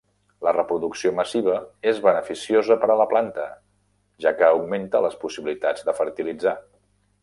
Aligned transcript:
La 0.45 0.53
reproducció 0.53 1.11
massiva 1.19 1.57
és 1.91 1.99
beneficiosa 2.07 2.79
per 2.85 2.91
a 2.93 2.97
la 3.03 3.07
planta, 3.13 3.47
ja 4.27 4.35
que 4.41 4.51
augmenta 4.51 5.07
les 5.09 5.23
possibilitats 5.27 5.91
de 5.91 6.01
fertilitzar. 6.03 6.61